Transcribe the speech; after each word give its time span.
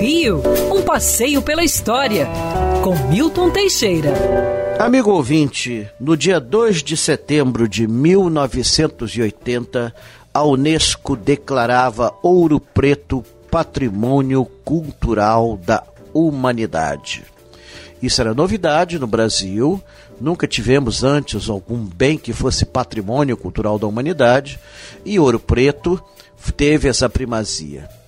Rio, 0.00 0.42
um 0.74 0.82
passeio 0.82 1.40
pela 1.40 1.62
história, 1.62 2.26
com 2.82 2.96
Milton 3.08 3.50
Teixeira. 3.50 4.12
Amigo 4.80 5.12
ouvinte, 5.12 5.88
no 6.00 6.16
dia 6.16 6.40
2 6.40 6.82
de 6.82 6.96
setembro 6.96 7.68
de 7.68 7.86
1980, 7.86 9.94
a 10.34 10.42
Unesco 10.42 11.14
declarava 11.14 12.12
Ouro 12.20 12.58
Preto 12.58 13.24
Patrimônio 13.48 14.44
Cultural 14.64 15.56
da 15.56 15.84
Humanidade. 16.12 17.22
Isso 18.02 18.20
era 18.20 18.34
novidade 18.34 18.98
no 18.98 19.06
Brasil, 19.06 19.80
nunca 20.20 20.48
tivemos 20.48 21.04
antes 21.04 21.48
algum 21.48 21.78
bem 21.78 22.18
que 22.18 22.32
fosse 22.32 22.64
patrimônio 22.64 23.36
cultural 23.36 23.78
da 23.78 23.86
humanidade, 23.86 24.58
e 25.04 25.20
Ouro 25.20 25.38
Preto 25.38 26.02
teve 26.56 26.88
essa 26.88 27.08
primazia. 27.08 28.01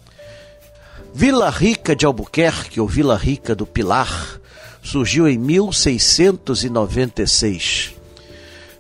Vila 1.17 1.49
Rica 1.49 1.95
de 1.95 2.05
Albuquerque, 2.05 2.81
ou 2.81 2.89
Vila 2.89 3.17
Rica 3.17 3.55
do 3.55 3.65
Pilar, 3.65 4.41
surgiu 4.83 5.29
em 5.29 5.39
1696. 5.39 7.95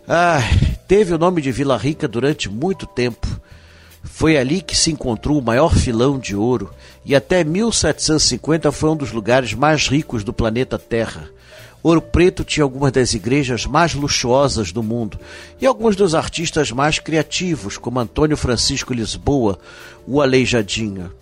Ah, 0.09 0.41
teve 0.89 1.15
o 1.15 1.19
nome 1.19 1.41
de 1.41 1.53
Vila 1.53 1.77
Rica 1.77 2.09
durante 2.09 2.51
muito 2.51 2.89
tempo. 2.89 3.29
Foi 4.03 4.37
ali 4.37 4.61
que 4.61 4.77
se 4.77 4.91
encontrou 4.91 5.39
o 5.39 5.43
maior 5.43 5.73
filão 5.73 6.19
de 6.19 6.35
ouro 6.35 6.75
e 7.05 7.15
até 7.15 7.45
1750 7.45 8.73
foi 8.73 8.91
um 8.91 8.97
dos 8.97 9.13
lugares 9.13 9.55
mais 9.55 9.87
ricos 9.87 10.25
do 10.25 10.33
planeta 10.33 10.77
Terra. 10.77 11.31
Ouro 11.85 12.03
Preto 12.03 12.43
tinha 12.43 12.65
algumas 12.65 12.91
das 12.91 13.15
igrejas 13.15 13.65
mais 13.65 13.95
luxuosas 13.95 14.73
do 14.73 14.83
mundo 14.83 15.21
e 15.61 15.67
alguns 15.67 15.95
dos 15.95 16.17
artistas 16.17 16.73
mais 16.73 16.99
criativos, 16.99 17.79
como 17.79 18.01
Antônio 18.01 18.37
Francisco 18.37 18.93
Lisboa, 18.93 19.57
o 20.05 20.21
Aleijadinho. 20.21 21.13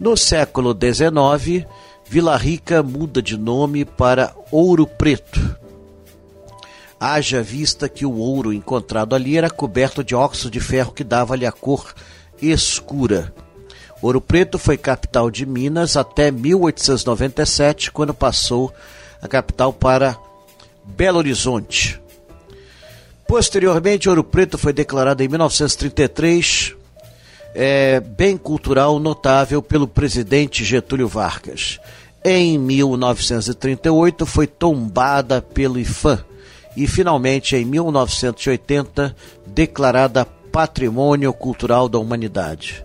No 0.00 0.16
século 0.16 0.72
XIX, 0.72 1.66
Vila 2.08 2.34
Rica 2.34 2.82
muda 2.82 3.20
de 3.20 3.36
nome 3.36 3.84
para 3.84 4.34
Ouro 4.50 4.86
Preto. 4.86 5.54
Haja 6.98 7.42
vista 7.42 7.86
que 7.86 8.06
o 8.06 8.16
ouro 8.16 8.50
encontrado 8.50 9.14
ali 9.14 9.36
era 9.36 9.50
coberto 9.50 10.02
de 10.02 10.14
óxido 10.14 10.52
de 10.52 10.58
ferro 10.58 10.94
que 10.94 11.04
dava-lhe 11.04 11.44
a 11.44 11.52
cor 11.52 11.92
escura. 12.40 13.30
Ouro 14.00 14.22
Preto 14.22 14.58
foi 14.58 14.78
capital 14.78 15.30
de 15.30 15.44
Minas 15.44 15.98
até 15.98 16.30
1897, 16.30 17.92
quando 17.92 18.14
passou 18.14 18.72
a 19.20 19.28
capital 19.28 19.70
para 19.70 20.16
Belo 20.82 21.18
Horizonte. 21.18 22.00
Posteriormente, 23.28 24.08
Ouro 24.08 24.24
Preto 24.24 24.56
foi 24.56 24.72
declarado 24.72 25.22
em 25.22 25.28
1933 25.28 26.79
é, 27.54 28.00
bem 28.00 28.36
cultural 28.36 28.98
notável 28.98 29.62
pelo 29.62 29.86
presidente 29.88 30.64
Getúlio 30.64 31.08
Vargas. 31.08 31.78
Em 32.24 32.58
1938 32.58 34.26
foi 34.26 34.46
tombada 34.46 35.40
pelo 35.40 35.78
IFAM 35.78 36.22
e 36.76 36.86
finalmente 36.86 37.56
em 37.56 37.64
1980 37.64 39.16
declarada 39.46 40.24
Patrimônio 40.24 41.32
Cultural 41.32 41.88
da 41.88 41.98
Humanidade. 41.98 42.84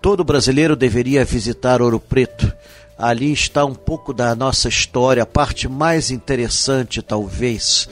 Todo 0.00 0.24
brasileiro 0.24 0.76
deveria 0.76 1.24
visitar 1.24 1.82
Ouro 1.82 2.00
Preto. 2.00 2.52
Ali 2.98 3.32
está 3.32 3.64
um 3.64 3.74
pouco 3.74 4.14
da 4.14 4.34
nossa 4.34 4.68
história, 4.68 5.22
a 5.22 5.26
parte 5.26 5.68
mais 5.68 6.10
interessante, 6.10 7.02
talvez 7.02 7.88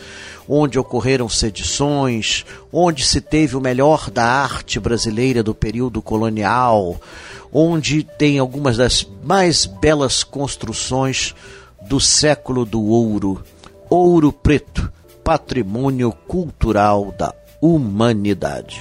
onde 0.48 0.78
ocorreram 0.78 1.28
sedições, 1.28 2.44
onde 2.72 3.04
se 3.04 3.20
teve 3.20 3.56
o 3.56 3.60
melhor 3.60 4.10
da 4.10 4.24
arte 4.24 4.78
brasileira 4.78 5.42
do 5.42 5.54
período 5.54 6.02
colonial, 6.02 7.00
onde 7.52 8.02
tem 8.02 8.38
algumas 8.38 8.76
das 8.76 9.06
mais 9.22 9.66
belas 9.66 10.22
construções 10.22 11.34
do 11.82 12.00
século 12.00 12.64
do 12.64 12.82
ouro. 12.82 13.42
Ouro 13.88 14.32
Preto, 14.32 14.92
patrimônio 15.22 16.12
cultural 16.26 17.14
da 17.16 17.34
humanidade. 17.60 18.80